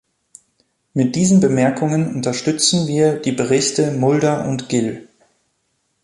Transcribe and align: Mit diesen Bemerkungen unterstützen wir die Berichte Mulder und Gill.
Mit 0.95 1.15
diesen 1.15 1.41
Bemerkungen 1.41 2.15
unterstützen 2.15 2.87
wir 2.87 3.17
die 3.19 3.33
Berichte 3.33 3.91
Mulder 3.91 4.47
und 4.47 4.67
Gill. 4.67 5.07